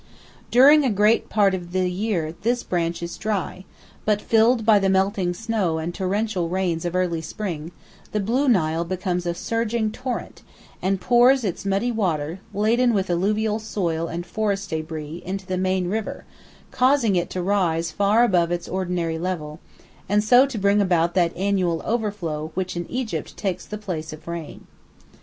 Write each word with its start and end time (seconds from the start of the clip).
During 0.49 0.83
a 0.83 0.89
great 0.89 1.29
part 1.29 1.53
of 1.53 1.73
the 1.73 1.87
year 1.87 2.33
this 2.41 2.63
branch 2.63 3.03
is 3.03 3.19
dry, 3.19 3.65
but 4.03 4.19
filled 4.19 4.65
by 4.65 4.79
the 4.79 4.89
melting 4.89 5.35
snow 5.35 5.77
and 5.77 5.93
torrential 5.93 6.49
rains 6.49 6.85
of 6.85 6.95
early 6.95 7.21
spring, 7.21 7.71
the 8.11 8.19
Blue 8.19 8.49
Nile 8.49 8.83
becomes 8.83 9.27
a 9.27 9.35
surging 9.35 9.91
torrent, 9.91 10.41
and 10.81 10.99
pours 10.99 11.43
its 11.43 11.67
muddy 11.67 11.91
water, 11.91 12.39
laden 12.51 12.95
with 12.95 13.11
alluvial 13.11 13.59
soil 13.59 14.07
and 14.07 14.25
forest 14.25 14.71
débris, 14.71 15.21
into 15.21 15.45
the 15.45 15.55
main 15.55 15.87
river, 15.87 16.25
causing 16.71 17.15
it 17.15 17.29
to 17.29 17.43
rise 17.43 17.91
far 17.91 18.23
above 18.23 18.49
its 18.51 18.67
ordinary 18.67 19.19
level, 19.19 19.59
and 20.09 20.23
so 20.23 20.47
bringing 20.47 20.81
about 20.81 21.13
that 21.13 21.31
annual 21.37 21.79
overflow 21.85 22.49
which 22.55 22.75
in 22.75 22.89
Egypt 22.89 23.37
takes 23.37 23.67
the 23.67 23.77
place 23.77 24.11
of 24.11 24.27
rain. 24.27 24.65